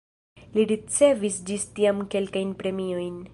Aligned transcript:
Li 0.55 0.63
ricevis 0.71 1.37
ĝis 1.51 1.67
tiam 1.81 2.01
kelkajn 2.15 2.57
premiojn. 2.63 3.23